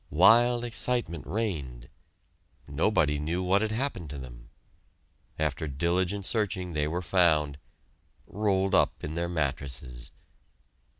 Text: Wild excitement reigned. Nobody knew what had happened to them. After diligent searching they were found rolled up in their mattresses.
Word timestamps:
Wild 0.09 0.65
excitement 0.65 1.27
reigned. 1.27 1.87
Nobody 2.67 3.19
knew 3.19 3.43
what 3.43 3.61
had 3.61 3.71
happened 3.71 4.09
to 4.09 4.17
them. 4.17 4.49
After 5.37 5.67
diligent 5.67 6.25
searching 6.25 6.73
they 6.73 6.87
were 6.87 7.03
found 7.03 7.59
rolled 8.25 8.73
up 8.73 9.03
in 9.03 9.13
their 9.13 9.29
mattresses. 9.29 10.11